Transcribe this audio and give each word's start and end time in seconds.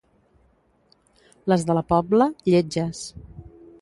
Les 1.53 1.65
de 1.67 1.75
la 1.79 1.83
Pobla, 1.93 2.29
lletges. 2.53 3.03